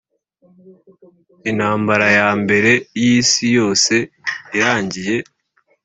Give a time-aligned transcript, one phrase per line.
[1.49, 3.93] intambara ya mbere y'isi yose
[4.57, 5.17] irangiye,